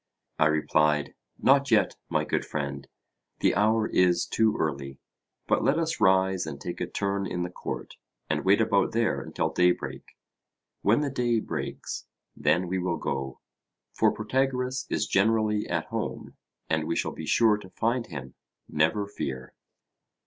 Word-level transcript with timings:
I 0.39 0.47
replied: 0.47 1.13
Not 1.37 1.69
yet, 1.69 1.95
my 2.09 2.25
good 2.25 2.43
friend; 2.43 2.87
the 3.39 3.53
hour 3.53 3.87
is 3.87 4.25
too 4.25 4.57
early. 4.57 4.97
But 5.45 5.63
let 5.63 5.77
us 5.77 6.01
rise 6.01 6.47
and 6.47 6.59
take 6.59 6.81
a 6.81 6.87
turn 6.87 7.27
in 7.27 7.43
the 7.43 7.51
court 7.51 7.97
and 8.27 8.43
wait 8.43 8.61
about 8.61 8.93
there 8.93 9.21
until 9.21 9.51
day 9.51 9.73
break; 9.73 10.17
when 10.81 11.01
the 11.01 11.11
day 11.11 11.39
breaks, 11.39 12.07
then 12.35 12.67
we 12.67 12.79
will 12.79 12.97
go. 12.97 13.41
For 13.93 14.09
Protagoras 14.11 14.87
is 14.89 15.05
generally 15.05 15.67
at 15.67 15.85
home, 15.93 16.35
and 16.67 16.85
we 16.85 16.95
shall 16.95 17.11
be 17.13 17.27
sure 17.27 17.57
to 17.57 17.69
find 17.69 18.07
him; 18.07 18.33
never 18.67 19.05
fear. 19.05 19.53